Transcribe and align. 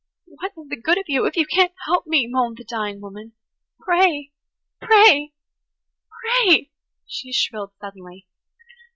"What 0.25 0.53
is 0.57 0.67
the 0.69 0.81
good 0.81 0.97
of 0.97 1.03
you 1.09 1.27
if 1.27 1.37
you 1.37 1.45
can't 1.45 1.75
help 1.85 2.07
me?" 2.07 2.25
moaned 2.27 2.57
the 2.57 2.63
dying 2.63 3.01
woman. 3.01 3.33
"Pray–pray–pray!" 3.81 5.29
she 7.05 7.31
shrilled 7.31 7.73
suddenly. 7.79 8.27